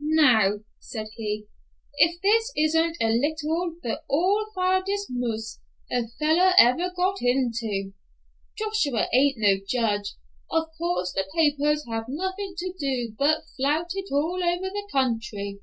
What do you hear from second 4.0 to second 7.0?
all firedest muss a feller ever